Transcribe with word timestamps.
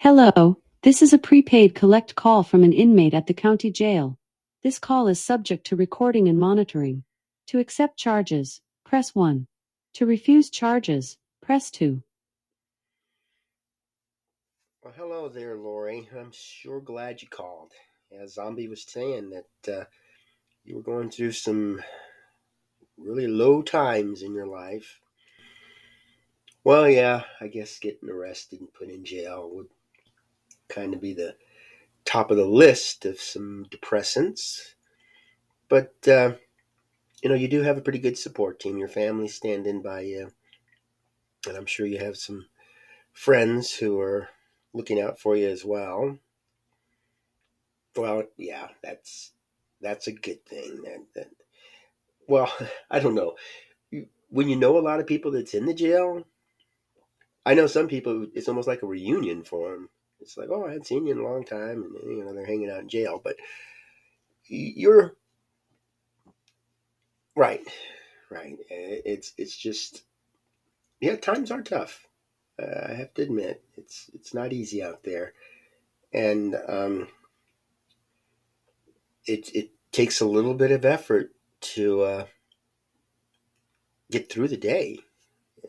Hello, 0.00 0.56
this 0.84 1.02
is 1.02 1.12
a 1.12 1.18
prepaid 1.18 1.74
collect 1.74 2.14
call 2.14 2.44
from 2.44 2.62
an 2.62 2.72
inmate 2.72 3.14
at 3.14 3.26
the 3.26 3.34
county 3.34 3.68
jail. 3.68 4.16
This 4.62 4.78
call 4.78 5.08
is 5.08 5.20
subject 5.20 5.66
to 5.66 5.76
recording 5.76 6.28
and 6.28 6.38
monitoring. 6.38 7.02
To 7.48 7.58
accept 7.58 7.98
charges, 7.98 8.60
press 8.84 9.12
1. 9.12 9.48
To 9.94 10.06
refuse 10.06 10.50
charges, 10.50 11.16
press 11.42 11.72
2. 11.72 12.00
Well, 14.84 14.94
hello 14.96 15.28
there, 15.28 15.56
Lori. 15.56 16.08
I'm 16.16 16.30
sure 16.32 16.80
glad 16.80 17.20
you 17.20 17.26
called. 17.26 17.72
As 18.16 18.34
Zombie 18.34 18.68
was 18.68 18.84
saying 18.84 19.30
that 19.30 19.80
uh, 19.80 19.84
you 20.64 20.76
were 20.76 20.82
going 20.82 21.10
through 21.10 21.32
some 21.32 21.82
really 22.96 23.26
low 23.26 23.62
times 23.62 24.22
in 24.22 24.32
your 24.32 24.46
life. 24.46 25.00
Well, 26.62 26.88
yeah, 26.88 27.24
I 27.40 27.48
guess 27.48 27.80
getting 27.80 28.08
arrested 28.08 28.60
and 28.60 28.72
put 28.72 28.90
in 28.90 29.04
jail 29.04 29.50
would 29.52 29.66
kind 30.68 30.94
of 30.94 31.00
be 31.00 31.14
the 31.14 31.36
top 32.04 32.30
of 32.30 32.36
the 32.36 32.46
list 32.46 33.04
of 33.04 33.20
some 33.20 33.66
depressants. 33.70 34.74
But, 35.68 35.94
uh, 36.06 36.32
you 37.22 37.28
know, 37.28 37.34
you 37.34 37.48
do 37.48 37.62
have 37.62 37.76
a 37.76 37.82
pretty 37.82 37.98
good 37.98 38.18
support 38.18 38.60
team. 38.60 38.78
Your 38.78 38.88
family 38.88 39.28
standing 39.28 39.82
by 39.82 40.00
you. 40.00 40.30
And 41.46 41.56
I'm 41.56 41.66
sure 41.66 41.86
you 41.86 41.98
have 41.98 42.16
some 42.16 42.46
friends 43.12 43.74
who 43.74 44.00
are 44.00 44.28
looking 44.72 45.00
out 45.00 45.18
for 45.18 45.36
you 45.36 45.48
as 45.48 45.64
well. 45.64 46.18
Well, 47.96 48.24
yeah, 48.36 48.68
that's 48.82 49.32
that's 49.80 50.06
a 50.06 50.12
good 50.12 50.44
thing. 50.46 50.82
That, 50.84 51.04
that 51.14 51.28
well, 52.28 52.52
I 52.90 53.00
don't 53.00 53.14
know. 53.14 53.34
When 54.30 54.48
you 54.48 54.56
know 54.56 54.78
a 54.78 54.80
lot 54.80 55.00
of 55.00 55.06
people 55.06 55.30
that's 55.32 55.54
in 55.54 55.66
the 55.66 55.74
jail, 55.74 56.24
I 57.44 57.54
know 57.54 57.66
some 57.66 57.88
people. 57.88 58.26
It's 58.34 58.48
almost 58.48 58.68
like 58.68 58.82
a 58.82 58.86
reunion 58.86 59.42
for 59.42 59.72
them. 59.72 59.88
It's 60.20 60.36
like, 60.36 60.48
oh, 60.50 60.64
I 60.66 60.70
hadn't 60.70 60.86
seen 60.86 61.06
you 61.06 61.12
in 61.12 61.20
a 61.20 61.24
long 61.24 61.44
time, 61.44 61.84
and 61.84 62.10
you 62.18 62.24
know 62.24 62.34
they're 62.34 62.46
hanging 62.46 62.70
out 62.70 62.80
in 62.80 62.88
jail. 62.88 63.20
But 63.22 63.36
you're 64.46 65.16
right, 67.36 67.66
right. 68.30 68.58
It's 68.70 69.32
it's 69.38 69.56
just 69.56 70.02
yeah, 71.00 71.16
times 71.16 71.50
are 71.50 71.62
tough. 71.62 72.06
Uh, 72.60 72.88
I 72.90 72.94
have 72.94 73.14
to 73.14 73.22
admit, 73.22 73.62
it's 73.76 74.10
it's 74.14 74.34
not 74.34 74.52
easy 74.52 74.82
out 74.82 75.04
there, 75.04 75.34
and 76.12 76.56
um, 76.68 77.08
it 79.26 79.54
it 79.54 79.70
takes 79.92 80.20
a 80.20 80.26
little 80.26 80.54
bit 80.54 80.72
of 80.72 80.84
effort 80.84 81.32
to 81.60 82.02
uh, 82.02 82.26
get 84.10 84.30
through 84.30 84.48
the 84.48 84.56
day. 84.56 85.00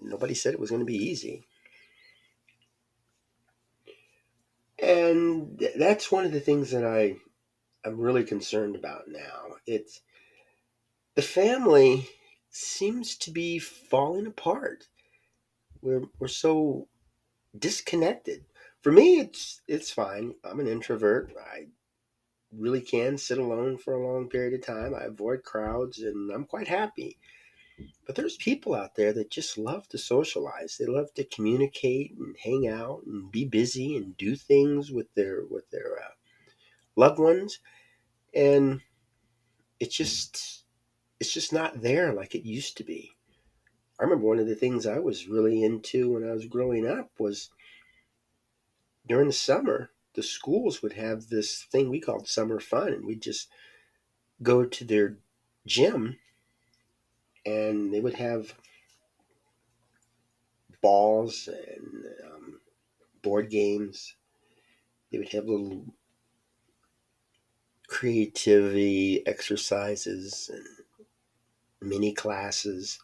Nobody 0.02 0.34
said 0.34 0.54
it 0.54 0.60
was 0.60 0.70
going 0.70 0.82
to 0.82 0.86
be 0.86 0.96
easy. 0.98 1.46
And 4.82 5.62
that's 5.78 6.12
one 6.12 6.26
of 6.26 6.32
the 6.32 6.40
things 6.40 6.72
that 6.72 6.86
I 6.86 7.18
I'm 7.86 8.00
really 8.00 8.24
concerned 8.24 8.76
about 8.76 9.08
now. 9.08 9.56
It's 9.66 10.02
the 11.16 11.22
family 11.22 12.10
seems 12.50 13.16
to 13.18 13.32
be 13.32 13.60
falling 13.60 14.28
apart. 14.28 14.88
We're 15.82 16.04
we're 16.20 16.28
so 16.28 16.88
disconnected. 17.58 18.46
For 18.82 18.92
me, 18.92 19.20
it's 19.20 19.62
it's 19.68 19.92
fine. 19.92 20.36
I'm 20.44 20.60
an 20.60 20.68
introvert. 20.68 21.34
I 21.40 21.68
really 22.52 22.82
can 22.82 23.18
sit 23.18 23.38
alone 23.38 23.78
for 23.78 23.94
a 23.94 24.06
long 24.06 24.30
period 24.30 24.54
of 24.54 24.66
time. 24.66 24.96
I 24.96 25.06
avoid 25.06 25.44
crowds, 25.44 26.00
and 26.00 26.32
I'm 26.32 26.46
quite 26.46 26.68
happy. 26.68 27.18
But 28.06 28.16
there's 28.16 28.38
people 28.38 28.74
out 28.74 28.96
there 28.96 29.14
that 29.14 29.30
just 29.30 29.58
love 29.58 29.88
to 29.90 29.98
socialize. 29.98 30.78
They 30.78 30.86
love 30.86 31.14
to 31.14 31.24
communicate 31.24 32.16
and 32.18 32.36
hang 32.44 32.68
out 32.68 33.04
and 33.06 33.32
be 33.32 33.46
busy 33.46 33.96
and 33.96 34.18
do 34.18 34.36
things 34.36 34.92
with 34.92 35.14
their 35.14 35.46
with 35.46 35.70
their 35.70 36.00
uh, 36.00 36.14
loved 36.96 37.20
ones, 37.20 37.60
and 38.34 38.82
it's 39.80 39.96
just 39.96 40.64
it's 41.20 41.34
just 41.34 41.54
not 41.54 41.82
there 41.82 42.14
like 42.14 42.36
it 42.36 42.48
used 42.48 42.78
to 42.78 42.84
be. 42.84 43.12
I 44.00 44.04
remember 44.04 44.28
one 44.28 44.40
of 44.40 44.48
the 44.48 44.56
things 44.56 44.86
I 44.86 45.00
was 45.00 45.28
really 45.28 45.64
into 45.64 46.14
when 46.14 46.28
I 46.28 46.32
was 46.32 46.46
growing 46.46 46.88
up 46.88 47.12
was 47.20 47.50
during 49.08 49.28
the 49.28 49.34
summer, 49.34 49.92
the 50.14 50.24
schools 50.24 50.82
would 50.82 50.94
have 50.94 51.28
this 51.28 51.64
thing 51.72 51.90
we 51.90 52.00
called 52.00 52.28
summer 52.28 52.60
fun, 52.60 52.94
and 52.94 53.06
we'd 53.06 53.22
just 53.22 53.50
go 54.42 54.66
to 54.66 54.86
their 54.86 55.18
gym 55.66 56.18
and 57.50 57.94
they 57.94 58.00
would 58.00 58.14
have 58.14 58.54
balls 60.82 61.48
and 61.48 62.06
um, 62.26 62.60
board 63.22 63.50
games. 63.50 64.16
They 65.12 65.18
would 65.18 65.30
have 65.30 65.46
little 65.46 65.86
creativity 67.88 69.26
exercises 69.26 70.52
and 70.54 70.66
mini 71.82 72.14
classes, 72.14 73.00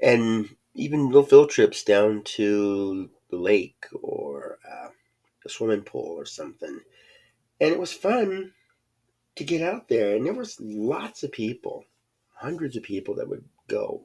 and 0.00 0.48
even 0.74 1.06
little 1.06 1.22
field 1.22 1.50
trips 1.50 1.84
down 1.84 2.22
to 2.24 3.08
the 3.30 3.36
lake 3.36 3.86
or 4.02 4.58
uh, 4.68 4.88
a 5.44 5.48
swimming 5.48 5.82
pool 5.82 6.18
or 6.18 6.26
something. 6.26 6.80
And 7.60 7.72
it 7.72 7.78
was 7.78 7.92
fun 7.92 8.52
to 9.36 9.44
get 9.44 9.62
out 9.62 9.88
there, 9.88 10.16
and 10.16 10.26
there 10.26 10.34
was 10.34 10.60
lots 10.60 11.22
of 11.22 11.30
people 11.30 11.84
hundreds 12.36 12.76
of 12.76 12.82
people 12.82 13.14
that 13.16 13.28
would 13.28 13.44
go. 13.68 14.02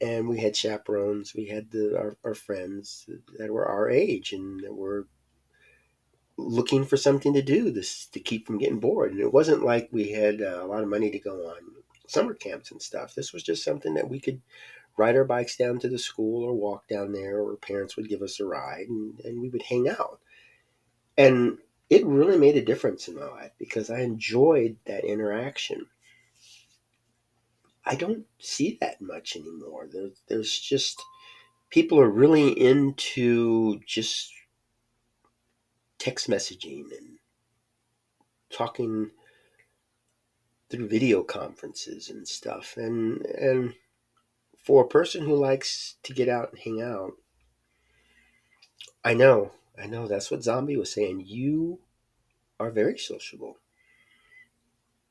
And 0.00 0.28
we 0.28 0.38
had 0.38 0.54
chaperones, 0.54 1.34
we 1.34 1.46
had 1.46 1.70
the, 1.70 1.96
our, 1.96 2.16
our 2.22 2.34
friends 2.34 3.08
that 3.38 3.50
were 3.50 3.66
our 3.66 3.88
age 3.88 4.32
and 4.32 4.60
that 4.60 4.74
were 4.74 5.06
looking 6.36 6.84
for 6.84 6.98
something 6.98 7.32
to 7.32 7.42
do 7.42 7.70
this 7.70 8.06
to 8.06 8.20
keep 8.20 8.46
from 8.46 8.58
getting 8.58 8.78
bored. 8.78 9.12
And 9.12 9.20
it 9.20 9.32
wasn't 9.32 9.64
like 9.64 9.88
we 9.90 10.12
had 10.12 10.42
uh, 10.42 10.62
a 10.62 10.66
lot 10.66 10.82
of 10.82 10.88
money 10.88 11.10
to 11.10 11.18
go 11.18 11.48
on 11.48 11.56
summer 12.08 12.34
camps 12.34 12.70
and 12.70 12.82
stuff. 12.82 13.14
This 13.14 13.32
was 13.32 13.42
just 13.42 13.64
something 13.64 13.94
that 13.94 14.08
we 14.08 14.20
could 14.20 14.42
ride 14.98 15.16
our 15.16 15.24
bikes 15.24 15.56
down 15.56 15.78
to 15.78 15.88
the 15.88 15.98
school 15.98 16.44
or 16.44 16.54
walk 16.54 16.88
down 16.88 17.12
there, 17.12 17.38
or 17.38 17.56
parents 17.56 17.96
would 17.96 18.08
give 18.08 18.22
us 18.22 18.40
a 18.40 18.44
ride 18.44 18.88
and, 18.88 19.18
and 19.20 19.40
we 19.40 19.48
would 19.48 19.62
hang 19.62 19.88
out. 19.88 20.20
And 21.16 21.58
it 21.88 22.04
really 22.04 22.38
made 22.38 22.56
a 22.56 22.64
difference 22.64 23.08
in 23.08 23.16
my 23.16 23.26
life 23.26 23.52
because 23.58 23.90
I 23.90 24.00
enjoyed 24.00 24.76
that 24.86 25.04
interaction. 25.04 25.86
I 27.86 27.94
don't 27.94 28.26
see 28.40 28.76
that 28.80 29.00
much 29.00 29.36
anymore. 29.36 29.88
There, 29.90 30.08
there's 30.28 30.58
just 30.58 31.00
people 31.70 32.00
are 32.00 32.10
really 32.10 32.48
into 32.50 33.80
just 33.86 34.32
text 35.98 36.28
messaging 36.28 36.84
and 36.96 37.18
talking 38.50 39.10
through 40.68 40.88
video 40.88 41.22
conferences 41.22 42.10
and 42.10 42.26
stuff. 42.26 42.76
And 42.76 43.24
and 43.26 43.74
for 44.58 44.84
a 44.84 44.88
person 44.88 45.24
who 45.24 45.36
likes 45.36 45.96
to 46.02 46.12
get 46.12 46.28
out 46.28 46.50
and 46.50 46.58
hang 46.58 46.82
out, 46.82 47.12
I 49.04 49.14
know, 49.14 49.52
I 49.80 49.86
know 49.86 50.08
that's 50.08 50.30
what 50.30 50.42
Zombie 50.42 50.76
was 50.76 50.92
saying. 50.92 51.22
You 51.24 51.78
are 52.58 52.70
very 52.70 52.98
sociable. 52.98 53.58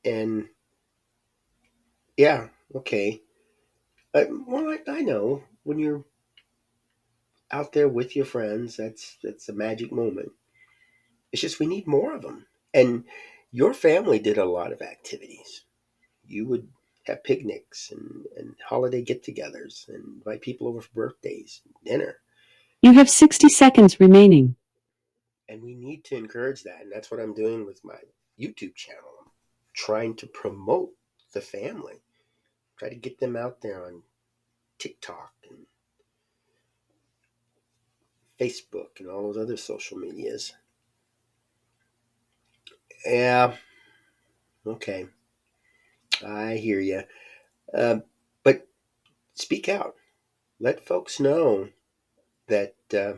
And 0.04 0.48
yeah, 2.18 2.48
okay. 2.74 3.22
Uh, 4.14 4.24
well, 4.46 4.68
I, 4.68 4.78
I 4.90 5.00
know 5.02 5.42
when 5.62 5.78
you're 5.78 6.04
out 7.50 7.72
there 7.72 7.88
with 7.88 8.16
your 8.16 8.24
friends, 8.24 8.76
that's 8.76 9.18
that's 9.22 9.48
a 9.48 9.52
magic 9.52 9.92
moment. 9.92 10.32
It's 11.32 11.42
just 11.42 11.60
we 11.60 11.66
need 11.66 11.86
more 11.86 12.14
of 12.14 12.22
them. 12.22 12.46
And 12.72 13.04
your 13.50 13.74
family 13.74 14.18
did 14.18 14.38
a 14.38 14.44
lot 14.44 14.72
of 14.72 14.82
activities. 14.82 15.64
You 16.24 16.46
would 16.48 16.68
have 17.06 17.24
picnics 17.24 17.90
and, 17.90 18.26
and 18.36 18.54
holiday 18.68 19.02
get-togethers 19.02 19.88
and 19.88 20.18
invite 20.18 20.40
people 20.40 20.66
over 20.66 20.80
for 20.80 20.92
birthdays, 20.94 21.62
dinner. 21.84 22.16
You 22.82 22.92
have 22.92 23.08
60 23.08 23.48
seconds 23.48 24.00
remaining. 24.00 24.56
And 25.48 25.62
we 25.62 25.74
need 25.74 26.04
to 26.04 26.16
encourage 26.16 26.64
that. 26.64 26.82
And 26.82 26.92
that's 26.92 27.10
what 27.10 27.20
I'm 27.20 27.34
doing 27.34 27.64
with 27.64 27.84
my 27.84 27.98
YouTube 28.38 28.74
channel. 28.74 29.08
I'm 29.24 29.30
trying 29.74 30.16
to 30.16 30.26
promote 30.26 30.90
the 31.32 31.40
family 31.40 32.02
try 32.76 32.88
to 32.88 32.94
get 32.94 33.18
them 33.18 33.36
out 33.36 33.60
there 33.60 33.86
on 33.86 34.02
TikTok 34.78 35.32
and 35.48 35.66
Facebook 38.38 39.00
and 39.00 39.08
all 39.08 39.22
those 39.22 39.42
other 39.42 39.56
social 39.56 39.98
medias. 39.98 40.52
Yeah, 43.04 43.54
okay, 44.66 45.06
I 46.26 46.56
hear 46.56 46.80
you. 46.80 47.02
Uh, 47.72 48.00
but 48.42 48.66
speak 49.34 49.68
out. 49.68 49.94
Let 50.58 50.84
folks 50.84 51.20
know 51.20 51.68
that 52.48 52.74
uh, 52.92 53.14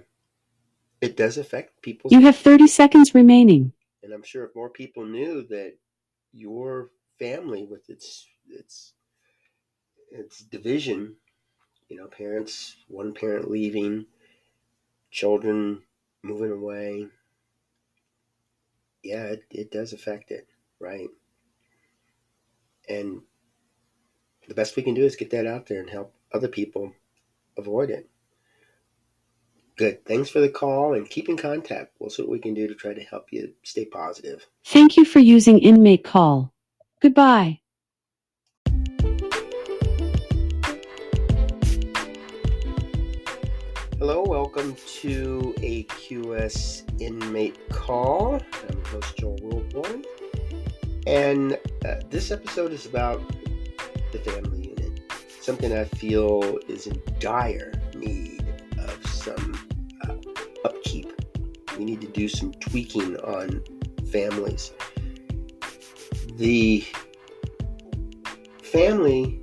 it 1.00 1.16
does 1.16 1.38
affect 1.38 1.80
people. 1.82 2.12
You 2.12 2.20
have 2.22 2.36
30 2.36 2.66
seconds 2.66 3.14
remaining. 3.14 3.72
And 4.02 4.12
I'm 4.12 4.22
sure 4.22 4.44
if 4.44 4.54
more 4.54 4.70
people 4.70 5.04
knew 5.04 5.46
that 5.48 5.74
your 6.32 6.90
family, 7.18 7.64
with 7.64 7.88
its 7.88 8.26
its 8.48 8.94
it's 10.10 10.40
division. 10.40 11.16
You 11.88 11.96
know, 11.96 12.06
parents, 12.06 12.76
one 12.88 13.14
parent 13.14 13.50
leaving, 13.50 14.06
children 15.10 15.82
moving 16.22 16.52
away, 16.52 17.08
yeah, 19.02 19.24
it, 19.24 19.44
it 19.50 19.70
does 19.70 19.92
affect 19.92 20.30
it, 20.30 20.46
right? 20.80 21.08
And 22.88 23.22
the 24.48 24.54
best 24.54 24.76
we 24.76 24.82
can 24.82 24.94
do 24.94 25.04
is 25.04 25.16
get 25.16 25.30
that 25.30 25.46
out 25.46 25.66
there 25.66 25.80
and 25.80 25.90
help 25.90 26.14
other 26.32 26.48
people 26.48 26.92
avoid 27.56 27.90
it. 27.90 28.08
Good. 29.76 30.04
Thanks 30.04 30.28
for 30.28 30.40
the 30.40 30.48
call 30.48 30.94
and 30.94 31.08
keep 31.08 31.28
in 31.28 31.36
contact. 31.36 31.92
We'll 31.98 32.10
see 32.10 32.22
what 32.22 32.32
we 32.32 32.40
can 32.40 32.54
do 32.54 32.66
to 32.66 32.74
try 32.74 32.94
to 32.94 33.02
help 33.02 33.28
you 33.30 33.52
stay 33.62 33.84
positive. 33.84 34.44
Thank 34.64 34.96
you 34.96 35.04
for 35.04 35.20
using 35.20 35.60
Inmate 35.60 36.02
Call. 36.02 36.52
Goodbye. 37.00 37.60
Hello, 43.98 44.22
welcome 44.22 44.76
to 45.00 45.52
AQS 45.58 47.00
Inmate 47.00 47.68
Call. 47.68 48.34
I'm 48.36 48.76
your 48.76 48.86
host 48.86 49.16
Joel 49.16 49.38
Wilborn, 49.38 50.04
and 51.08 51.58
uh, 51.84 51.96
this 52.08 52.30
episode 52.30 52.70
is 52.70 52.86
about 52.86 53.20
the 54.12 54.18
family 54.20 54.68
unit, 54.68 55.02
something 55.40 55.76
I 55.76 55.82
feel 55.82 56.60
is 56.68 56.86
in 56.86 57.02
dire 57.18 57.72
need 57.96 58.46
of 58.78 59.04
some 59.08 59.58
uh, 60.08 60.14
upkeep. 60.64 61.12
We 61.76 61.84
need 61.84 62.00
to 62.02 62.06
do 62.06 62.28
some 62.28 62.52
tweaking 62.52 63.16
on 63.16 63.64
families. 64.12 64.74
The 66.36 66.86
family 68.62 69.42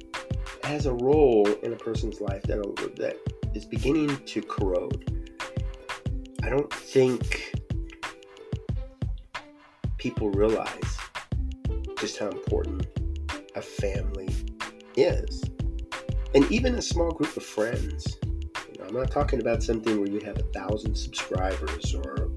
has 0.64 0.86
a 0.86 0.94
role 0.94 1.46
in 1.62 1.74
a 1.74 1.76
person's 1.76 2.22
life 2.22 2.44
that 2.44 2.62
that 2.96 3.18
is 3.56 3.66
beginning 3.66 4.18
to 4.26 4.42
corrode. 4.42 5.30
I 6.44 6.50
don't 6.50 6.72
think 6.72 7.54
people 9.98 10.30
realize 10.32 10.98
just 11.98 12.20
how 12.20 12.28
important 12.28 12.86
a 13.56 13.62
family 13.62 14.30
is. 14.96 15.44
And 16.34 16.52
even 16.52 16.76
a 16.76 16.82
small 16.82 17.12
group 17.12 17.36
of 17.38 17.44
friends. 17.44 18.18
You 18.24 18.80
know, 18.80 18.86
I'm 18.90 18.94
not 18.94 19.10
talking 19.10 19.40
about 19.40 19.64
something 19.64 19.98
where 20.00 20.10
you 20.10 20.20
have 20.26 20.38
a 20.38 20.44
thousand 20.54 20.96
subscribers 20.96 21.96
or 21.96 22.32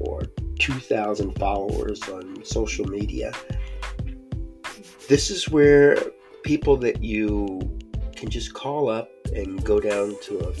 or 0.00 0.22
2,000 0.58 1.38
followers 1.38 2.02
on 2.08 2.44
social 2.44 2.84
media. 2.84 3.32
This 5.08 5.30
is 5.30 5.48
where 5.48 5.96
people 6.42 6.76
that 6.78 7.02
you 7.02 7.60
can 8.16 8.28
just 8.28 8.52
call 8.52 8.88
up 8.90 9.08
and 9.34 9.62
go 9.64 9.80
down 9.80 10.16
to 10.22 10.38
a 10.38 10.52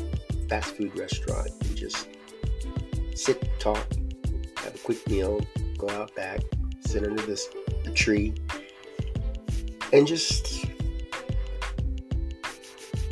fast 0.48 0.76
food 0.76 0.96
restaurant 0.98 1.50
and 1.60 1.76
just 1.76 2.08
sit, 3.14 3.48
talk, 3.58 3.86
have 4.56 4.74
a 4.74 4.78
quick 4.78 5.06
meal, 5.08 5.40
go 5.78 5.88
out 5.90 6.14
back, 6.14 6.40
sit 6.80 7.04
under 7.04 7.22
this 7.22 7.48
the 7.84 7.90
tree, 7.92 8.34
and 9.92 10.06
just 10.06 10.66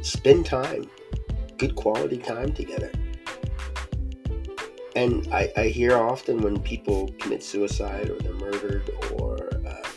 spend 0.03 0.47
time, 0.47 0.89
good 1.59 1.75
quality 1.75 2.19
time 2.19 2.53
together. 2.53 2.91
And 4.95 5.27
I, 5.33 5.51
I 5.57 5.65
hear 5.69 5.97
often 5.97 6.43
when 6.43 6.61
people 6.61 7.09
commit 7.19 7.43
suicide 7.43 8.11
or 8.11 8.19
they're 8.19 8.35
murdered 8.35 8.91
or 9.13 9.49
uh, 9.67 9.89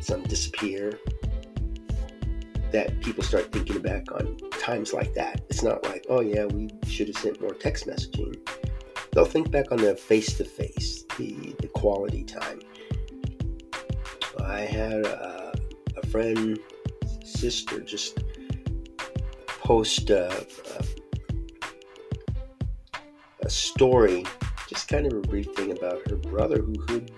some 0.00 0.24
disappear 0.24 0.98
that 2.72 3.00
people 3.00 3.22
start 3.22 3.52
thinking 3.52 3.80
back 3.80 4.10
on 4.10 4.36
times 4.64 4.94
like 4.94 5.12
that. 5.12 5.42
It's 5.50 5.62
not 5.62 5.84
like, 5.84 6.06
oh 6.08 6.22
yeah, 6.22 6.46
we 6.46 6.70
should 6.86 7.08
have 7.08 7.18
sent 7.18 7.38
more 7.38 7.52
text 7.52 7.86
messaging. 7.86 8.34
They'll 9.12 9.26
think 9.26 9.50
back 9.50 9.70
on 9.70 9.78
the 9.78 9.94
face 9.94 10.38
to 10.38 10.44
face, 10.44 11.04
the 11.18 11.54
the 11.60 11.68
quality 11.68 12.24
time. 12.24 12.60
I 14.40 14.60
had 14.60 15.04
a, 15.04 15.52
a 15.98 16.06
friend, 16.06 16.58
sister, 17.22 17.80
just 17.80 18.18
post 19.46 20.08
a, 20.08 20.46
a, 20.78 20.84
a, 23.42 23.50
story, 23.50 24.24
just 24.68 24.88
kind 24.88 25.06
of 25.06 25.12
a 25.12 25.20
brief 25.20 25.48
thing 25.54 25.72
about 25.72 26.08
her 26.08 26.16
brother 26.16 26.62
who 26.62 26.74
had 26.88 27.10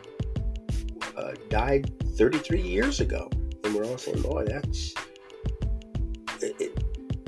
uh, 1.16 1.32
died 1.48 1.92
33 2.16 2.60
years 2.60 3.00
ago. 3.00 3.30
And 3.64 3.74
we're 3.74 3.84
all 3.84 3.98
saying, 3.98 4.22
boy, 4.22 4.44
that's 4.46 4.94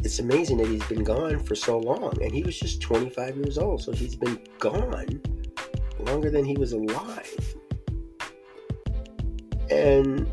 it's 0.08 0.20
amazing 0.20 0.56
that 0.56 0.68
he's 0.68 0.86
been 0.86 1.04
gone 1.04 1.38
for 1.38 1.54
so 1.54 1.78
long. 1.78 2.16
And 2.22 2.32
he 2.32 2.42
was 2.42 2.58
just 2.58 2.80
25 2.80 3.36
years 3.36 3.58
old, 3.58 3.82
so 3.82 3.92
he's 3.92 4.16
been 4.16 4.40
gone 4.58 5.20
longer 5.98 6.30
than 6.30 6.46
he 6.46 6.56
was 6.56 6.72
alive. 6.72 7.56
And 9.70 10.26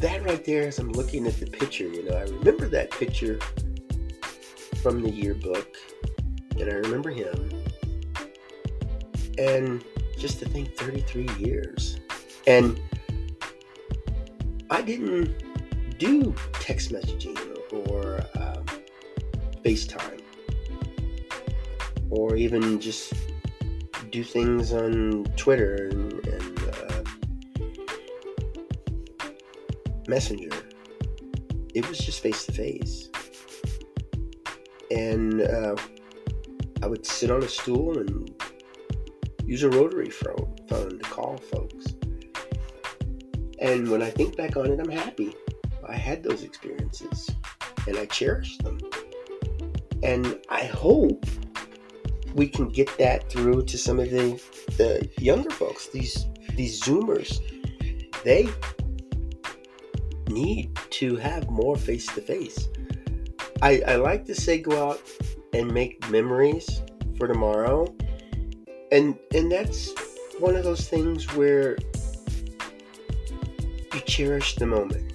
that 0.00 0.24
right 0.24 0.44
there, 0.44 0.66
as 0.66 0.80
I'm 0.80 0.90
looking 0.90 1.28
at 1.28 1.38
the 1.38 1.46
picture, 1.46 1.84
you 1.84 2.10
know, 2.10 2.16
I 2.16 2.22
remember 2.22 2.66
that 2.66 2.90
picture 2.90 3.38
from 4.82 5.00
the 5.00 5.10
yearbook, 5.10 5.76
and 6.58 6.72
I 6.72 6.74
remember 6.74 7.10
him. 7.10 7.50
And 9.38 9.84
just 10.18 10.40
to 10.40 10.44
think 10.44 10.74
33 10.74 11.28
years. 11.38 12.00
And 12.48 12.80
I 14.70 14.82
didn't 14.82 15.49
do 16.00 16.34
text 16.54 16.90
messaging 16.90 17.38
or 17.90 18.24
um, 18.40 18.64
FaceTime 19.62 20.22
or 22.08 22.36
even 22.36 22.80
just 22.80 23.12
do 24.10 24.24
things 24.24 24.72
on 24.72 25.24
Twitter 25.36 25.90
and, 25.90 26.26
and 26.26 26.58
uh, 26.58 27.02
Messenger. 30.08 30.56
It 31.74 31.86
was 31.86 31.98
just 31.98 32.20
face 32.20 32.46
to 32.46 32.52
face. 32.52 33.10
And 34.90 35.42
uh, 35.42 35.76
I 36.82 36.86
would 36.86 37.04
sit 37.04 37.30
on 37.30 37.44
a 37.44 37.48
stool 37.48 37.98
and 37.98 38.34
use 39.44 39.62
a 39.64 39.68
rotary 39.68 40.10
phone, 40.10 40.56
phone 40.66 40.98
to 40.98 41.10
call 41.10 41.36
folks. 41.36 41.94
And 43.60 43.90
when 43.90 44.00
I 44.00 44.08
think 44.08 44.36
back 44.38 44.56
on 44.56 44.72
it, 44.72 44.80
I'm 44.80 44.90
happy. 44.90 45.34
I 45.90 45.96
had 45.96 46.22
those 46.22 46.44
experiences 46.44 47.28
and 47.88 47.98
I 47.98 48.06
cherish 48.06 48.58
them. 48.58 48.78
And 50.04 50.38
I 50.48 50.64
hope 50.64 51.26
we 52.32 52.46
can 52.46 52.68
get 52.68 52.96
that 52.98 53.28
through 53.28 53.64
to 53.64 53.76
some 53.76 53.98
of 53.98 54.08
the, 54.08 54.40
the 54.76 55.08
younger 55.18 55.50
folks, 55.50 55.88
these 55.88 56.26
these 56.54 56.80
Zoomers. 56.80 57.40
They 58.22 58.48
need 60.28 60.78
to 60.90 61.16
have 61.16 61.50
more 61.50 61.76
face 61.76 62.06
to 62.14 62.20
face. 62.20 62.68
I 63.62 63.96
like 63.96 64.24
to 64.26 64.34
say 64.34 64.58
go 64.58 64.90
out 64.90 65.02
and 65.52 65.72
make 65.72 66.08
memories 66.08 66.82
for 67.18 67.26
tomorrow. 67.26 67.92
And 68.92 69.18
and 69.34 69.50
that's 69.50 69.92
one 70.38 70.54
of 70.54 70.62
those 70.62 70.88
things 70.88 71.26
where 71.34 71.76
you 73.92 74.00
cherish 74.06 74.54
the 74.54 74.66
moment 74.66 75.09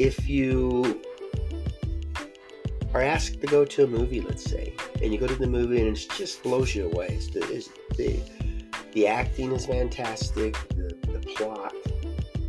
if 0.00 0.26
you 0.26 1.02
are 2.94 3.02
asked 3.02 3.38
to 3.42 3.46
go 3.46 3.66
to 3.66 3.84
a 3.84 3.86
movie, 3.86 4.22
let's 4.22 4.42
say, 4.42 4.74
and 5.02 5.12
you 5.12 5.20
go 5.20 5.26
to 5.26 5.34
the 5.34 5.46
movie 5.46 5.78
and 5.86 5.94
it 5.94 6.06
just 6.16 6.42
blows 6.42 6.74
you 6.74 6.86
away. 6.86 7.08
It's 7.10 7.28
the, 7.28 7.40
it's 7.52 7.68
the, 7.98 8.18
the 8.92 9.06
acting 9.06 9.52
is 9.52 9.66
fantastic, 9.66 10.54
the, 10.70 10.96
the 11.12 11.20
plot, 11.36 11.74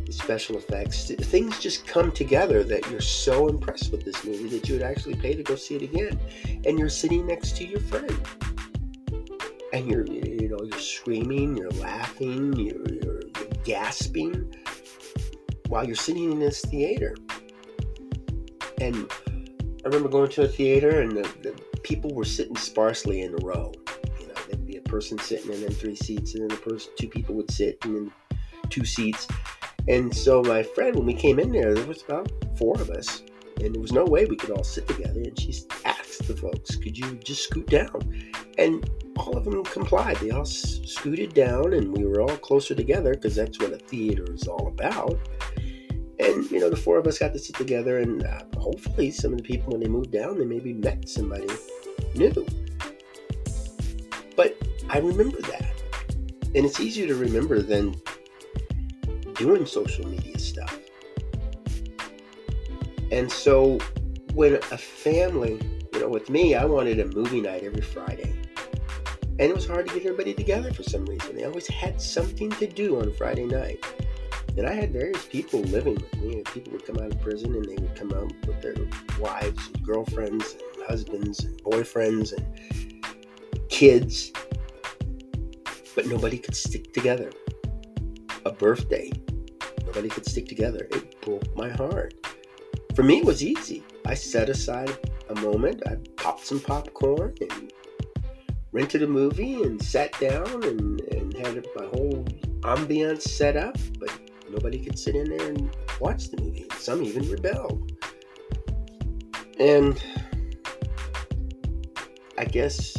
the 0.06 0.12
special 0.12 0.56
effects, 0.56 1.10
things 1.10 1.58
just 1.60 1.86
come 1.86 2.10
together 2.10 2.64
that 2.64 2.90
you're 2.90 3.02
so 3.02 3.48
impressed 3.48 3.92
with 3.92 4.02
this 4.02 4.24
movie 4.24 4.48
that 4.48 4.66
you 4.66 4.76
would 4.76 4.82
actually 4.82 5.16
pay 5.16 5.34
to 5.34 5.42
go 5.42 5.54
see 5.54 5.76
it 5.76 5.82
again. 5.82 6.18
And 6.64 6.78
you're 6.78 6.88
sitting 6.88 7.26
next 7.26 7.54
to 7.58 7.66
your 7.66 7.80
friend. 7.80 8.18
And 9.74 9.90
you're, 9.90 10.06
you 10.06 10.48
know, 10.48 10.64
you're 10.64 10.80
screaming, 10.80 11.58
you're 11.58 11.70
laughing, 11.72 12.54
you're, 12.54 12.88
you're, 12.88 13.20
you're 13.20 13.48
gasping 13.62 14.54
while 15.68 15.86
you're 15.86 15.96
sitting 15.96 16.32
in 16.32 16.38
this 16.38 16.60
theater 16.62 17.14
and 18.82 19.12
I 19.84 19.88
remember 19.88 20.08
going 20.08 20.30
to 20.30 20.42
a 20.42 20.48
theater 20.48 21.00
and 21.00 21.12
the, 21.12 21.22
the 21.42 21.52
people 21.82 22.12
were 22.14 22.24
sitting 22.24 22.56
sparsely 22.56 23.22
in 23.22 23.32
a 23.34 23.44
row. 23.44 23.72
You 24.20 24.26
know, 24.26 24.34
there'd 24.48 24.66
be 24.66 24.76
a 24.76 24.82
person 24.82 25.18
sitting 25.18 25.52
and 25.52 25.62
then 25.62 25.70
three 25.70 25.94
seats, 25.94 26.34
and 26.34 26.42
then 26.42 26.56
the 26.56 26.62
person, 26.62 26.92
two 26.96 27.08
people 27.08 27.34
would 27.36 27.50
sit 27.50 27.78
and 27.84 27.96
then 27.96 28.12
two 28.70 28.84
seats. 28.84 29.28
And 29.88 30.14
so 30.14 30.42
my 30.42 30.62
friend, 30.62 30.96
when 30.96 31.06
we 31.06 31.14
came 31.14 31.38
in 31.38 31.50
there, 31.52 31.74
there 31.74 31.86
was 31.86 32.02
about 32.02 32.30
four 32.56 32.74
of 32.80 32.90
us, 32.90 33.22
and 33.60 33.74
there 33.74 33.80
was 33.80 33.92
no 33.92 34.04
way 34.04 34.24
we 34.24 34.36
could 34.36 34.50
all 34.50 34.64
sit 34.64 34.86
together. 34.88 35.20
And 35.20 35.38
she 35.38 35.54
asked 35.84 36.26
the 36.26 36.36
folks, 36.36 36.76
"Could 36.76 36.96
you 36.96 37.14
just 37.16 37.44
scoot 37.44 37.66
down?" 37.66 38.32
And 38.58 38.88
all 39.16 39.36
of 39.36 39.44
them 39.44 39.64
complied. 39.64 40.16
They 40.18 40.30
all 40.30 40.44
scooted 40.44 41.34
down, 41.34 41.72
and 41.74 41.96
we 41.96 42.04
were 42.04 42.20
all 42.22 42.36
closer 42.38 42.74
together 42.74 43.14
because 43.14 43.34
that's 43.34 43.58
what 43.58 43.72
a 43.72 43.78
theater 43.78 44.32
is 44.32 44.46
all 44.46 44.68
about. 44.68 45.18
And, 46.22 46.48
you 46.52 46.60
know, 46.60 46.70
the 46.70 46.76
four 46.76 46.98
of 46.98 47.06
us 47.08 47.18
got 47.18 47.32
to 47.32 47.38
sit 47.38 47.56
together, 47.56 47.98
and 47.98 48.24
uh, 48.24 48.42
hopefully, 48.56 49.10
some 49.10 49.32
of 49.32 49.38
the 49.38 49.42
people, 49.42 49.72
when 49.72 49.80
they 49.80 49.88
moved 49.88 50.12
down, 50.12 50.38
they 50.38 50.44
maybe 50.44 50.72
met 50.72 51.08
somebody 51.08 51.48
new. 52.14 52.46
But 54.36 54.56
I 54.88 54.98
remember 54.98 55.40
that. 55.42 55.74
And 56.54 56.64
it's 56.64 56.78
easier 56.78 57.08
to 57.08 57.16
remember 57.16 57.60
than 57.60 58.00
doing 59.34 59.66
social 59.66 60.06
media 60.06 60.38
stuff. 60.38 60.78
And 63.10 63.30
so 63.30 63.78
when 64.34 64.54
a 64.54 64.78
family, 64.78 65.60
you 65.92 66.00
know, 66.00 66.08
with 66.08 66.30
me, 66.30 66.54
I 66.54 66.64
wanted 66.64 67.00
a 67.00 67.06
movie 67.06 67.40
night 67.40 67.64
every 67.64 67.82
Friday. 67.82 68.32
And 69.38 69.40
it 69.50 69.54
was 69.54 69.66
hard 69.66 69.88
to 69.88 69.94
get 69.94 70.04
everybody 70.04 70.34
together 70.34 70.72
for 70.72 70.82
some 70.82 71.04
reason. 71.06 71.34
They 71.34 71.44
always 71.44 71.66
had 71.66 72.00
something 72.00 72.50
to 72.52 72.66
do 72.66 73.00
on 73.00 73.12
Friday 73.12 73.46
night. 73.46 73.84
And 74.56 74.66
I 74.66 74.74
had 74.74 74.92
various 74.92 75.24
people 75.26 75.60
living 75.60 75.94
with 75.94 76.16
me. 76.20 76.42
People 76.52 76.72
would 76.74 76.86
come 76.86 76.98
out 76.98 77.12
of 77.12 77.20
prison 77.20 77.54
and 77.54 77.64
they 77.64 77.76
would 77.76 77.94
come 77.96 78.12
out 78.12 78.32
with 78.46 78.60
their 78.60 78.74
wives 79.18 79.68
and 79.68 79.82
girlfriends 79.82 80.52
and 80.52 80.86
husbands 80.86 81.44
and 81.44 81.62
boyfriends 81.62 82.32
and 82.36 83.06
kids. 83.70 84.32
But 85.94 86.06
nobody 86.06 86.38
could 86.38 86.54
stick 86.54 86.92
together. 86.92 87.30
A 88.44 88.52
birthday, 88.52 89.10
nobody 89.86 90.08
could 90.08 90.26
stick 90.26 90.48
together. 90.48 90.86
It 90.90 91.20
broke 91.22 91.56
my 91.56 91.70
heart. 91.70 92.14
For 92.94 93.02
me, 93.02 93.18
it 93.18 93.24
was 93.24 93.42
easy. 93.42 93.82
I 94.04 94.14
set 94.14 94.50
aside 94.50 94.96
a 95.30 95.34
moment, 95.40 95.82
I 95.86 95.96
popped 96.16 96.44
some 96.44 96.60
popcorn 96.60 97.34
and 97.40 97.72
rented 98.72 99.02
a 99.02 99.06
movie 99.06 99.62
and 99.62 99.80
sat 99.80 100.18
down 100.20 100.62
and, 100.64 101.00
and 101.00 101.36
had 101.36 101.66
my 101.76 101.86
whole 101.86 102.24
ambiance 102.62 103.22
set 103.22 103.56
up, 103.56 103.76
but 103.98 104.10
nobody 104.52 104.78
could 104.78 104.98
sit 104.98 105.16
in 105.16 105.36
there 105.36 105.48
and 105.48 105.74
watch 106.00 106.28
the 106.28 106.40
movie. 106.40 106.66
Some 106.78 107.02
even 107.02 107.28
rebelled. 107.28 107.92
And 109.58 110.02
I 112.38 112.44
guess 112.44 112.96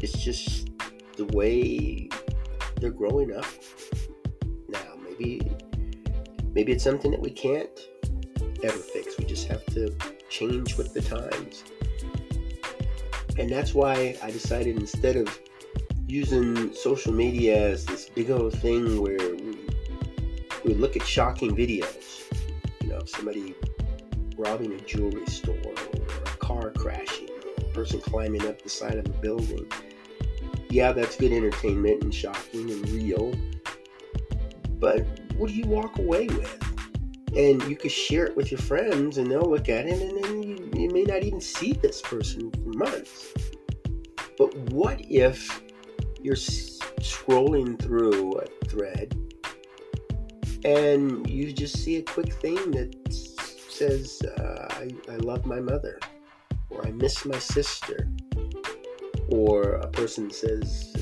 it's 0.00 0.18
just 0.24 0.70
the 1.16 1.26
way 1.26 2.08
they're 2.80 2.90
growing 2.90 3.34
up 3.34 3.46
now. 4.68 4.94
Maybe 5.04 5.40
maybe 6.54 6.72
it's 6.72 6.84
something 6.84 7.10
that 7.10 7.20
we 7.20 7.30
can't 7.30 7.78
ever 8.62 8.78
fix. 8.78 9.18
We 9.18 9.24
just 9.24 9.46
have 9.48 9.64
to 9.66 9.94
change 10.28 10.76
with 10.76 10.94
the 10.94 11.02
times. 11.02 11.64
And 13.38 13.50
that's 13.50 13.74
why 13.74 14.16
I 14.22 14.30
decided 14.30 14.76
instead 14.78 15.16
of 15.16 15.38
using 16.06 16.74
social 16.74 17.12
media 17.12 17.70
as 17.70 17.86
this 17.86 18.08
big 18.08 18.30
old 18.30 18.52
thing 18.58 19.00
where 19.00 19.31
look 20.82 20.96
at 20.96 21.06
shocking 21.06 21.54
videos, 21.54 22.24
you 22.80 22.88
know, 22.88 22.98
somebody 23.06 23.54
robbing 24.36 24.72
a 24.72 24.80
jewelry 24.80 25.24
store 25.26 25.54
or 25.64 26.06
a 26.26 26.36
car 26.38 26.72
crashing 26.72 27.30
or 27.30 27.64
a 27.64 27.72
person 27.72 28.00
climbing 28.00 28.44
up 28.48 28.60
the 28.60 28.68
side 28.68 28.96
of 28.96 29.06
a 29.06 29.10
building. 29.20 29.64
Yeah, 30.70 30.90
that's 30.90 31.16
good 31.16 31.30
entertainment 31.30 32.02
and 32.02 32.12
shocking 32.12 32.68
and 32.68 32.88
real. 32.88 33.32
But 34.80 35.06
what 35.36 35.50
do 35.50 35.54
you 35.54 35.66
walk 35.66 35.98
away 35.98 36.26
with? 36.26 36.58
And 37.36 37.62
you 37.62 37.76
could 37.76 37.92
share 37.92 38.26
it 38.26 38.36
with 38.36 38.50
your 38.50 38.60
friends 38.60 39.18
and 39.18 39.30
they'll 39.30 39.48
look 39.48 39.68
at 39.68 39.86
it 39.86 40.02
and 40.02 40.24
then 40.24 40.42
you, 40.42 40.68
you 40.74 40.90
may 40.90 41.04
not 41.04 41.22
even 41.22 41.40
see 41.40 41.74
this 41.74 42.02
person 42.02 42.50
for 42.50 42.76
months. 42.76 43.32
But 44.36 44.52
what 44.72 45.00
if 45.00 45.62
you're 46.20 46.34
scrolling 46.34 47.80
through 47.80 48.32
a 48.32 48.46
thread 48.66 49.21
and 50.64 51.28
you 51.28 51.52
just 51.52 51.78
see 51.78 51.96
a 51.96 52.02
quick 52.02 52.32
thing 52.34 52.70
that 52.72 53.12
says, 53.12 54.22
uh, 54.22 54.66
I, 54.70 54.90
I 55.10 55.16
love 55.16 55.44
my 55.44 55.60
mother, 55.60 55.98
or 56.70 56.86
I 56.86 56.90
miss 56.90 57.24
my 57.24 57.38
sister, 57.38 58.08
or 59.28 59.74
a 59.74 59.88
person 59.88 60.30
says, 60.30 60.94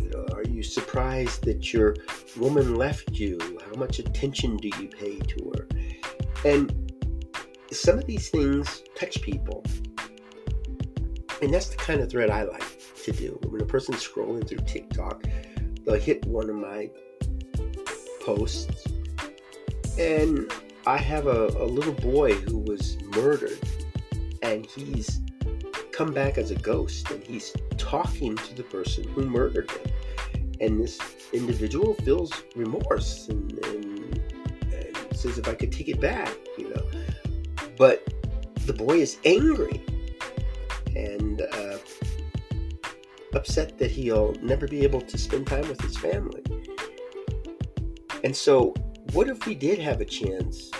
you 0.00 0.10
know, 0.10 0.24
are 0.34 0.44
you 0.44 0.62
surprised 0.62 1.44
that 1.44 1.72
your 1.72 1.96
woman 2.38 2.76
left 2.76 3.12
you? 3.12 3.38
How 3.66 3.78
much 3.78 3.98
attention 3.98 4.56
do 4.56 4.68
you 4.80 4.88
pay 4.88 5.18
to 5.18 5.52
her? 5.54 5.68
And 6.44 6.92
some 7.70 7.98
of 7.98 8.06
these 8.06 8.28
things 8.30 8.82
touch 8.96 9.20
people. 9.22 9.64
And 11.42 11.52
that's 11.52 11.68
the 11.68 11.76
kind 11.76 12.00
of 12.00 12.10
thread 12.10 12.30
I 12.30 12.42
like 12.42 12.82
to 13.04 13.12
do. 13.12 13.38
When 13.48 13.60
a 13.60 13.66
person's 13.66 14.06
scrolling 14.06 14.46
through 14.46 14.58
TikTok, 14.66 15.24
they'll 15.84 15.94
hit 15.94 16.24
one 16.26 16.50
of 16.50 16.56
my 16.56 16.90
posts. 18.20 18.86
And 19.98 20.50
I 20.86 20.96
have 20.96 21.26
a, 21.26 21.48
a 21.48 21.66
little 21.66 21.92
boy 21.92 22.32
who 22.32 22.58
was 22.58 22.96
murdered, 23.16 23.58
and 24.42 24.64
he's 24.64 25.20
come 25.92 26.12
back 26.12 26.38
as 26.38 26.50
a 26.50 26.54
ghost, 26.54 27.10
and 27.10 27.22
he's 27.22 27.54
talking 27.76 28.36
to 28.36 28.54
the 28.54 28.62
person 28.62 29.04
who 29.04 29.26
murdered 29.26 29.70
him. 29.70 29.92
And 30.60 30.82
this 30.82 30.98
individual 31.32 31.94
feels 31.94 32.32
remorse 32.54 33.28
and, 33.28 33.52
and, 33.64 34.22
and 34.72 34.96
says, 35.16 35.38
if 35.38 35.48
I 35.48 35.54
could 35.54 35.72
take 35.72 35.88
it 35.88 36.00
back, 36.00 36.34
you 36.56 36.70
know. 36.70 36.82
But 37.76 38.06
the 38.66 38.72
boy 38.72 39.00
is 39.00 39.18
angry 39.24 39.82
and 40.94 41.40
uh, 41.40 41.78
upset 43.34 43.78
that 43.78 43.90
he'll 43.90 44.34
never 44.42 44.66
be 44.66 44.82
able 44.82 45.00
to 45.00 45.18
spend 45.18 45.46
time 45.46 45.66
with 45.68 45.80
his 45.80 45.96
family. 45.96 46.42
And 48.22 48.36
so, 48.36 48.74
what 49.12 49.28
if 49.28 49.46
we 49.46 49.54
did 49.54 49.78
have 49.78 50.00
a 50.00 50.04
chance 50.04 50.70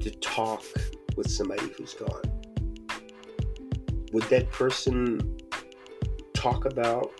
to 0.00 0.10
talk 0.10 0.64
with 1.16 1.30
somebody 1.30 1.68
who's 1.78 1.94
gone? 1.94 2.22
Would 4.12 4.24
that 4.24 4.50
person 4.50 5.38
talk 6.34 6.64
about 6.64 7.12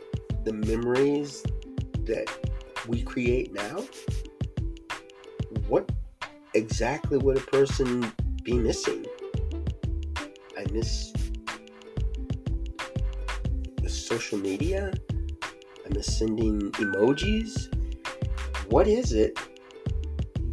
the 0.44 0.52
memories 0.52 1.44
that 2.04 2.26
we 2.88 3.02
create 3.02 3.52
now? 3.52 3.84
What 5.68 5.90
exactly 6.54 7.18
would 7.18 7.36
a 7.36 7.42
person 7.42 8.12
be 8.42 8.54
missing? 8.54 9.06
I 10.58 10.66
miss 10.72 11.12
the 13.80 13.88
social 13.88 14.38
media? 14.38 14.92
I 15.42 15.94
miss 15.94 16.18
sending 16.18 16.72
emojis? 16.72 17.72
What 18.72 18.88
is 18.88 19.12
it 19.12 19.38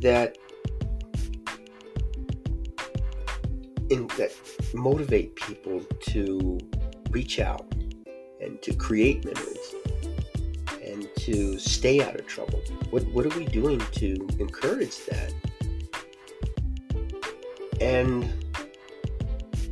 that 0.01 0.37
in, 3.89 4.07
that 4.17 4.33
motivate 4.73 5.37
people 5.37 5.79
to 6.01 6.59
reach 7.11 7.39
out 7.39 7.65
and 8.41 8.61
to 8.61 8.73
create 8.73 9.23
memories? 9.23 9.73
And 10.83 11.07
to 11.19 11.57
stay 11.57 12.01
out 12.03 12.19
of 12.19 12.27
trouble? 12.27 12.59
What, 12.89 13.07
what 13.13 13.25
are 13.25 13.39
we 13.39 13.45
doing 13.45 13.79
to 13.93 14.27
encourage 14.37 14.97
that? 15.05 15.33
And 17.79 18.29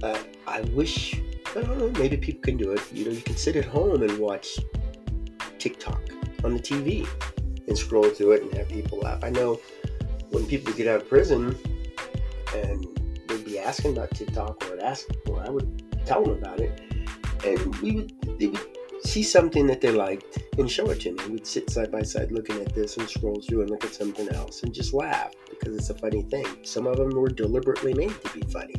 uh, 0.01 0.19
I 0.47 0.61
wish, 0.71 1.19
I 1.53 1.63
don't 1.63 1.77
know, 1.77 1.89
maybe 1.99 2.15
people 2.15 2.43
can 2.43 2.55
do 2.55 2.71
it. 2.71 2.81
You 2.93 3.07
know, 3.07 3.11
you 3.11 3.21
can 3.21 3.35
sit 3.35 3.57
at 3.57 3.65
home 3.65 4.03
and 4.03 4.17
watch 4.17 4.57
TikTok 5.59 5.99
on 6.45 6.53
the 6.53 6.61
TV 6.61 7.05
and 7.67 7.77
scroll 7.77 8.09
through 8.09 8.31
it 8.31 8.43
and 8.43 8.53
have 8.53 8.69
people 8.69 8.99
laugh. 8.99 9.23
I 9.23 9.29
know 9.29 9.59
when 10.29 10.45
people 10.45 10.73
get 10.73 10.87
out 10.87 11.01
of 11.01 11.09
prison 11.09 11.57
and 12.55 12.85
they'd 13.27 13.45
be 13.45 13.59
asking 13.59 13.93
about 13.93 14.11
TikTok 14.11 14.69
or 14.69 14.83
ask, 14.83 15.05
or 15.27 15.41
I 15.41 15.49
would 15.49 16.05
tell 16.05 16.23
them 16.23 16.33
about 16.33 16.59
it, 16.59 16.81
and 17.45 17.75
we 17.77 17.91
would, 17.91 18.39
they 18.39 18.47
would 18.47 18.77
see 19.03 19.23
something 19.23 19.67
that 19.67 19.81
they 19.81 19.91
liked 19.91 20.39
and 20.57 20.69
show 20.69 20.89
it 20.89 21.01
to 21.01 21.11
me. 21.11 21.27
We'd 21.29 21.47
sit 21.47 21.69
side 21.69 21.91
by 21.91 22.01
side 22.01 22.31
looking 22.31 22.59
at 22.61 22.73
this 22.73 22.97
and 22.97 23.09
scroll 23.09 23.41
through 23.41 23.61
and 23.61 23.69
look 23.69 23.85
at 23.85 23.93
something 23.93 24.27
else 24.29 24.63
and 24.63 24.73
just 24.73 24.93
laugh 24.93 25.33
because 25.49 25.75
it's 25.75 25.89
a 25.89 25.93
funny 25.93 26.23
thing. 26.23 26.45
Some 26.63 26.87
of 26.87 26.97
them 26.97 27.09
were 27.09 27.29
deliberately 27.29 27.93
made 27.93 28.13
to 28.23 28.33
be 28.33 28.41
funny. 28.51 28.75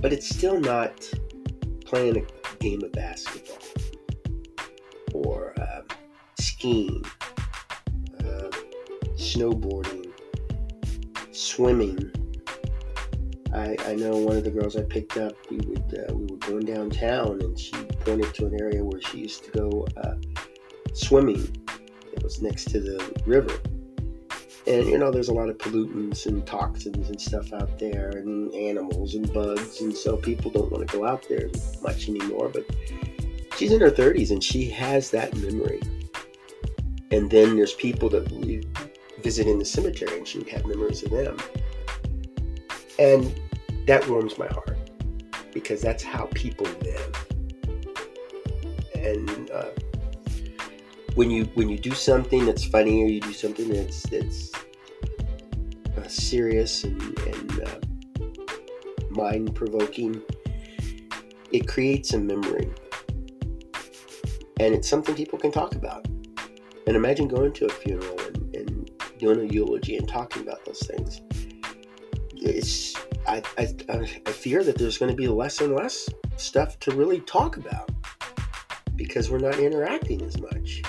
But 0.00 0.12
it's 0.12 0.28
still 0.28 0.58
not 0.58 1.10
playing 1.84 2.18
a 2.18 2.56
game 2.58 2.82
of 2.82 2.92
basketball 2.92 3.58
skiing, 6.60 7.02
uh, 8.20 8.50
snowboarding, 9.16 10.12
swimming 11.32 12.12
I, 13.52 13.76
I 13.86 13.94
know 13.94 14.16
one 14.16 14.36
of 14.36 14.44
the 14.44 14.50
girls 14.50 14.76
I 14.76 14.82
picked 14.82 15.16
up. 15.16 15.32
We 15.50 15.56
would 15.56 16.06
uh, 16.08 16.14
we 16.14 16.26
were 16.26 16.36
going 16.36 16.66
downtown, 16.66 17.40
and 17.40 17.58
she 17.58 17.72
pointed 18.00 18.32
to 18.34 18.46
an 18.46 18.60
area 18.60 18.84
where 18.84 19.00
she 19.00 19.18
used 19.18 19.44
to 19.44 19.50
go 19.50 19.86
uh, 19.96 20.14
swimming. 20.92 21.56
It 22.12 22.22
was 22.22 22.42
next 22.42 22.66
to 22.70 22.80
the 22.80 23.22
river, 23.26 23.58
and 24.66 24.86
you 24.86 24.98
know 24.98 25.10
there's 25.10 25.30
a 25.30 25.34
lot 25.34 25.48
of 25.48 25.58
pollutants 25.58 26.26
and 26.26 26.46
toxins 26.46 27.08
and 27.08 27.20
stuff 27.20 27.52
out 27.52 27.78
there, 27.78 28.10
and 28.10 28.54
animals 28.54 29.14
and 29.14 29.32
bugs, 29.32 29.80
and 29.80 29.96
so 29.96 30.16
people 30.16 30.50
don't 30.50 30.70
want 30.70 30.86
to 30.86 30.96
go 30.96 31.06
out 31.06 31.26
there 31.28 31.48
much 31.82 32.08
anymore. 32.08 32.50
But 32.50 32.66
she's 33.56 33.72
in 33.72 33.80
her 33.80 33.90
30s, 33.90 34.30
and 34.30 34.44
she 34.44 34.70
has 34.70 35.10
that 35.10 35.34
memory. 35.36 35.80
And 37.10 37.30
then 37.30 37.56
there's 37.56 37.74
people 37.74 38.08
that 38.10 38.30
we 38.30 38.62
visit 39.20 39.46
in 39.46 39.58
the 39.58 39.64
cemetery, 39.64 40.16
and 40.18 40.26
she 40.26 40.42
have 40.50 40.66
memories 40.66 41.02
of 41.02 41.10
them 41.10 41.36
and 43.00 43.34
that 43.86 44.06
warms 44.08 44.38
my 44.38 44.46
heart. 44.46 44.76
because 45.52 45.80
that's 45.80 46.02
how 46.02 46.26
people 46.34 46.66
live. 46.82 47.26
And 48.94 49.50
uh, 49.50 49.70
when 51.14 51.30
you 51.30 51.46
when 51.54 51.68
you 51.68 51.78
do 51.78 51.92
something 51.92 52.46
that's 52.46 52.64
funny 52.64 53.02
or 53.02 53.08
you 53.08 53.20
do 53.20 53.32
something 53.32 53.68
that's 53.68 54.02
that's 54.04 54.52
uh, 55.96 56.06
serious 56.06 56.84
and, 56.84 57.18
and 57.20 57.62
uh, 57.62 57.80
mind 59.10 59.54
provoking, 59.54 60.22
it 61.50 61.66
creates 61.66 62.12
a 62.12 62.18
memory, 62.18 62.70
and 64.60 64.74
it's 64.74 64.88
something 64.88 65.14
people 65.14 65.38
can 65.38 65.50
talk 65.50 65.74
about. 65.74 66.06
And 66.90 66.96
imagine 66.96 67.28
going 67.28 67.52
to 67.52 67.66
a 67.66 67.68
funeral 67.68 68.18
and, 68.18 68.56
and 68.56 68.90
doing 69.16 69.38
a 69.38 69.44
eulogy 69.44 69.96
and 69.96 70.08
talking 70.08 70.42
about 70.42 70.64
those 70.64 70.80
things. 70.80 71.20
It's 72.34 72.96
I, 73.28 73.44
I, 73.56 73.72
I 74.26 74.32
fear 74.32 74.64
that 74.64 74.76
there's 74.76 74.98
going 74.98 75.12
to 75.12 75.16
be 75.16 75.28
less 75.28 75.60
and 75.60 75.76
less 75.76 76.08
stuff 76.36 76.80
to 76.80 76.90
really 76.90 77.20
talk 77.20 77.58
about 77.58 77.92
because 78.96 79.30
we're 79.30 79.38
not 79.38 79.60
interacting 79.60 80.20
as 80.22 80.40
much. 80.40 80.82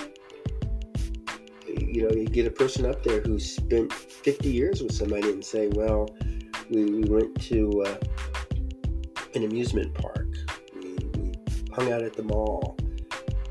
You 1.68 2.08
know, 2.08 2.10
you 2.10 2.26
get 2.26 2.48
a 2.48 2.50
person 2.50 2.84
up 2.84 3.04
there 3.04 3.20
who 3.20 3.38
spent 3.38 3.92
50 3.92 4.50
years 4.50 4.82
with 4.82 4.92
somebody 4.92 5.30
and 5.30 5.44
say, 5.44 5.68
well, 5.68 6.08
we, 6.68 6.84
we 6.84 7.04
went 7.04 7.40
to 7.42 7.84
uh, 7.86 7.96
an 9.36 9.44
amusement 9.44 9.94
park, 9.94 10.26
we, 10.74 10.96
we 11.14 11.32
hung 11.72 11.92
out 11.92 12.02
at 12.02 12.14
the 12.14 12.24
mall, 12.24 12.76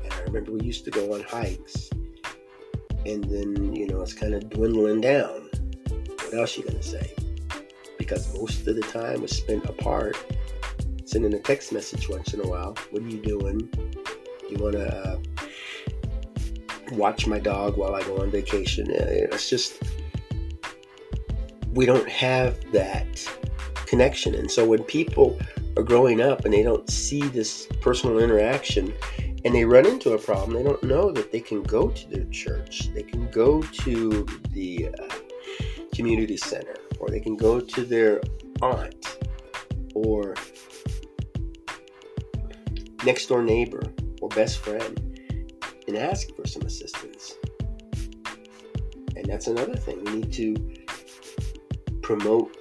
and 0.04 0.12
I 0.12 0.20
remember 0.24 0.52
we 0.52 0.60
used 0.60 0.84
to 0.84 0.90
go 0.90 1.14
on 1.14 1.22
hikes. 1.22 1.88
And 3.04 3.24
then, 3.24 3.74
you 3.74 3.86
know, 3.88 4.00
it's 4.00 4.14
kind 4.14 4.34
of 4.34 4.48
dwindling 4.50 5.00
down. 5.00 5.50
What 5.88 6.34
else 6.34 6.56
you 6.56 6.64
to 6.64 6.82
say? 6.82 7.14
because 8.02 8.36
most 8.36 8.66
of 8.66 8.74
the 8.74 8.82
time 8.82 9.22
was 9.22 9.30
spent 9.30 9.64
apart, 9.64 10.16
sending 11.04 11.32
a 11.34 11.38
text 11.38 11.72
message 11.72 12.08
once 12.08 12.34
in 12.34 12.40
a 12.40 12.46
while. 12.46 12.76
What 12.90 13.02
are 13.02 13.08
you 13.08 13.22
doing? 13.22 13.70
You 14.50 14.56
want 14.58 14.74
to 14.74 14.86
uh, 14.86 15.18
watch 16.92 17.26
my 17.26 17.38
dog 17.38 17.76
while 17.76 17.94
I 17.94 18.02
go 18.02 18.20
on 18.20 18.30
vacation? 18.30 18.88
It's 18.90 19.48
just, 19.48 19.82
we 21.72 21.86
don't 21.86 22.08
have 22.08 22.60
that 22.72 23.06
connection. 23.86 24.34
And 24.34 24.50
so 24.50 24.66
when 24.66 24.82
people 24.82 25.38
are 25.76 25.82
growing 25.82 26.20
up 26.20 26.44
and 26.44 26.52
they 26.52 26.64
don't 26.64 26.90
see 26.90 27.22
this 27.22 27.66
personal 27.80 28.18
interaction 28.18 28.92
and 29.44 29.54
they 29.54 29.64
run 29.64 29.86
into 29.86 30.12
a 30.12 30.18
problem, 30.18 30.56
they 30.56 30.62
don't 30.62 30.82
know 30.82 31.10
that 31.10 31.32
they 31.32 31.40
can 31.40 31.62
go 31.62 31.90
to 31.90 32.08
their 32.08 32.24
church, 32.26 32.92
they 32.94 33.02
can 33.02 33.30
go 33.30 33.60
to 33.62 34.26
the 34.50 34.88
uh, 34.98 35.14
community 35.94 36.36
center, 36.36 36.76
or 37.00 37.08
they 37.08 37.20
can 37.20 37.36
go 37.36 37.60
to 37.60 37.84
their 37.84 38.20
aunt 38.60 39.18
or 39.94 40.34
next 43.04 43.26
door 43.26 43.42
neighbor 43.42 43.82
or 44.20 44.28
best 44.28 44.58
friend 44.58 45.00
and 45.88 45.96
ask 45.96 46.34
for 46.36 46.46
some 46.46 46.62
assistance. 46.62 47.34
And 49.16 49.26
that's 49.26 49.48
another 49.48 49.76
thing. 49.76 50.02
We 50.04 50.12
need 50.12 50.32
to 50.34 50.56
promote 52.02 52.56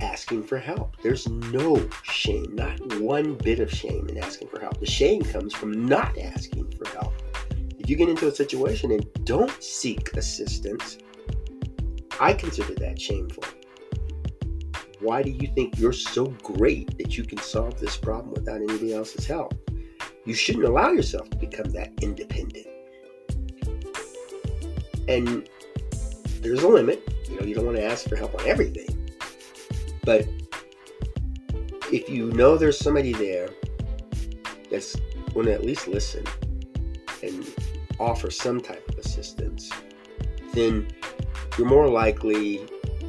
asking 0.00 0.44
for 0.44 0.58
help. 0.58 0.96
There's 1.02 1.28
no 1.28 1.88
shame, 2.02 2.54
not 2.54 2.80
one 3.00 3.34
bit 3.34 3.60
of 3.60 3.70
shame 3.70 4.08
in 4.08 4.18
asking 4.18 4.48
for 4.48 4.60
help. 4.60 4.78
The 4.80 4.86
shame 4.86 5.22
comes 5.22 5.54
from 5.54 5.86
not 5.86 6.16
asking 6.18 6.70
for 6.72 6.88
help. 6.88 7.14
If 7.78 7.88
you 7.88 7.96
get 7.96 8.08
into 8.08 8.28
a 8.28 8.34
situation 8.34 8.92
and 8.92 9.06
don't 9.24 9.62
seek 9.62 10.12
assistance, 10.14 10.98
I 12.20 12.32
consider 12.32 12.74
that 12.74 13.00
shameful. 13.00 13.44
Why 15.00 15.22
do 15.22 15.30
you 15.30 15.48
think 15.54 15.78
you're 15.78 15.92
so 15.92 16.26
great 16.42 16.98
that 16.98 17.16
you 17.16 17.22
can 17.24 17.38
solve 17.38 17.78
this 17.78 17.96
problem 17.96 18.34
without 18.34 18.56
anybody 18.56 18.92
else's 18.92 19.26
help? 19.26 19.54
You 20.24 20.34
shouldn't 20.34 20.64
allow 20.64 20.90
yourself 20.90 21.30
to 21.30 21.36
become 21.36 21.70
that 21.70 21.92
independent. 22.02 22.66
And 25.06 25.48
there's 26.42 26.62
a 26.62 26.68
limit. 26.68 27.08
You 27.30 27.40
know, 27.40 27.46
you 27.46 27.54
don't 27.54 27.66
want 27.66 27.76
to 27.78 27.84
ask 27.84 28.08
for 28.08 28.16
help 28.16 28.34
on 28.34 28.46
everything. 28.46 28.97
But 30.08 30.26
if 31.92 32.08
you 32.08 32.32
know 32.32 32.56
there's 32.56 32.78
somebody 32.78 33.12
there 33.12 33.50
that's 34.70 34.96
going 35.34 35.44
to 35.44 35.52
at 35.52 35.66
least 35.66 35.86
listen 35.86 36.24
and 37.22 37.46
offer 38.00 38.30
some 38.30 38.58
type 38.58 38.88
of 38.88 38.96
assistance, 38.96 39.70
then 40.54 40.88
you're 41.58 41.66
more 41.66 41.88
likely 41.88 42.66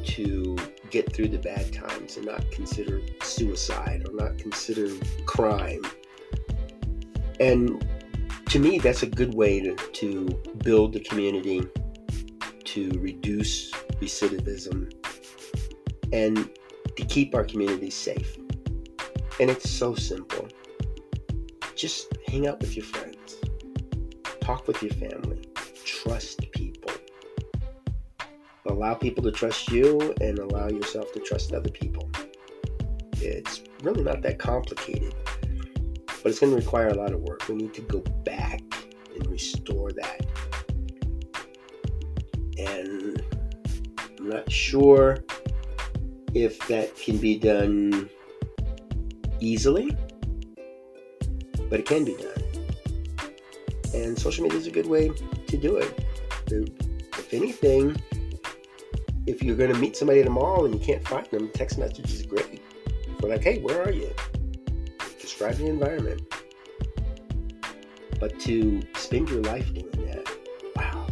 to 0.08 0.58
get 0.90 1.10
through 1.10 1.28
the 1.28 1.38
bad 1.38 1.72
times 1.72 2.18
and 2.18 2.26
not 2.26 2.50
consider 2.50 3.00
suicide 3.22 4.06
or 4.06 4.14
not 4.14 4.36
consider 4.36 4.88
crime. 5.24 5.80
And 7.40 7.82
to 8.50 8.58
me, 8.58 8.78
that's 8.78 9.04
a 9.04 9.06
good 9.06 9.32
way 9.32 9.58
to, 9.60 9.74
to 9.74 10.26
build 10.62 10.92
the 10.92 11.00
community, 11.00 11.66
to 12.64 12.90
reduce 13.00 13.70
recidivism, 14.02 14.92
and 16.12 16.50
to 17.00 17.06
keep 17.06 17.34
our 17.34 17.44
communities 17.44 17.94
safe. 17.94 18.36
And 19.40 19.48
it's 19.50 19.70
so 19.70 19.94
simple. 19.94 20.48
Just 21.74 22.12
hang 22.26 22.46
out 22.46 22.60
with 22.60 22.76
your 22.76 22.84
friends, 22.84 23.36
talk 24.40 24.68
with 24.68 24.82
your 24.82 24.92
family, 24.92 25.40
trust 25.84 26.50
people. 26.52 26.92
allow 28.66 28.94
people 28.94 29.22
to 29.24 29.32
trust 29.32 29.70
you 29.70 30.14
and 30.20 30.38
allow 30.38 30.68
yourself 30.68 31.12
to 31.12 31.20
trust 31.20 31.52
other 31.52 31.70
people. 31.70 32.08
It's 33.14 33.62
really 33.82 34.02
not 34.02 34.22
that 34.22 34.38
complicated, 34.38 35.14
but 36.22 36.26
it's 36.26 36.38
going 36.38 36.52
to 36.52 36.58
require 36.58 36.88
a 36.88 36.94
lot 36.94 37.12
of 37.12 37.20
work. 37.20 37.48
We 37.48 37.56
need 37.56 37.74
to 37.74 37.82
go 37.82 38.00
back 38.24 38.60
and 39.14 39.26
restore 39.26 39.90
that. 39.92 40.26
And 42.58 43.22
I'm 44.18 44.28
not 44.28 44.52
sure 44.52 45.16
if 46.34 46.58
that 46.68 46.96
can 46.96 47.18
be 47.18 47.38
done 47.38 48.08
easily, 49.40 49.96
but 51.68 51.80
it 51.80 51.86
can 51.86 52.04
be 52.04 52.16
done. 52.16 52.42
And 53.94 54.18
social 54.18 54.44
media 54.44 54.58
is 54.58 54.66
a 54.66 54.70
good 54.70 54.86
way 54.86 55.10
to 55.48 55.56
do 55.56 55.76
it. 55.76 56.00
If 56.50 57.32
anything, 57.32 57.96
if 59.26 59.42
you're 59.42 59.56
going 59.56 59.72
to 59.72 59.78
meet 59.78 59.96
somebody 59.96 60.22
tomorrow 60.22 60.64
and 60.64 60.74
you 60.74 60.80
can't 60.80 61.06
find 61.06 61.26
them, 61.26 61.50
text 61.52 61.78
message 61.78 62.12
is 62.12 62.22
great. 62.26 62.62
We're 63.20 63.30
like, 63.30 63.42
hey, 63.42 63.60
where 63.60 63.82
are 63.82 63.92
you? 63.92 64.10
Describe 65.20 65.56
the 65.56 65.66
environment. 65.66 66.22
But 68.18 68.38
to 68.40 68.82
spend 68.96 69.28
your 69.28 69.42
life 69.42 69.72
doing 69.72 70.06
that, 70.06 70.28
wow, 70.76 71.06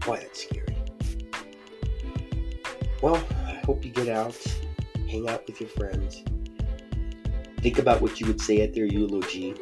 boy, 0.00 0.18
that's 0.18 0.44
scary. 0.44 0.76
Well, 3.02 3.22
hope 3.64 3.84
you 3.84 3.90
get 3.90 4.08
out, 4.08 4.36
hang 5.08 5.28
out 5.28 5.46
with 5.46 5.60
your 5.60 5.70
friends, 5.70 6.22
think 7.60 7.78
about 7.78 8.00
what 8.00 8.20
you 8.20 8.26
would 8.26 8.40
say 8.40 8.60
at 8.60 8.74
their 8.74 8.86
eulogy, 8.86 9.54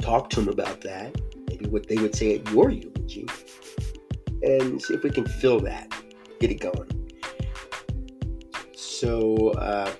talk 0.00 0.30
to 0.30 0.40
them 0.40 0.48
about 0.48 0.80
that, 0.82 1.14
maybe 1.48 1.66
what 1.66 1.88
they 1.88 1.96
would 1.96 2.14
say 2.14 2.36
at 2.36 2.50
your 2.50 2.70
eulogy, 2.70 3.26
and 4.42 4.80
see 4.80 4.94
if 4.94 5.02
we 5.02 5.10
can 5.10 5.26
fill 5.26 5.60
that 5.60 5.92
get 6.40 6.50
it 6.50 6.60
going. 6.60 6.90
So, 8.74 9.48
uh, 9.52 9.90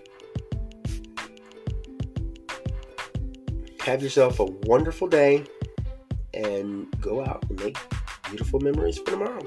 have 3.81 4.03
yourself 4.03 4.41
a 4.41 4.45
wonderful 4.45 5.09
day 5.09 5.45
and 6.33 6.87
go 7.01 7.25
out 7.25 7.45
and 7.49 7.63
make 7.63 7.79
beautiful 8.29 8.61
memories 8.61 8.99
for 8.99 9.11
tomorrow. 9.13 9.43